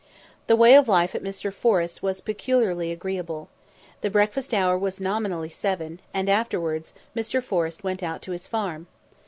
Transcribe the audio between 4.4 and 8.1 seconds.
hour was nominally seven, and afterwards Mr. Forrest went